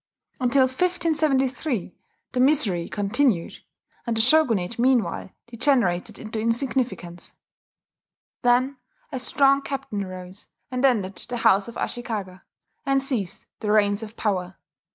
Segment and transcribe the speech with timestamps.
[0.39, 1.95] Until 1573
[2.31, 3.59] the misery continued;
[4.07, 7.35] and the shogunate meanwhile degenerated into insignificance.
[8.41, 8.77] Then
[9.11, 12.41] a strong captain arose and ended the house of Ashikaga,
[12.83, 14.57] and seized the reins of power.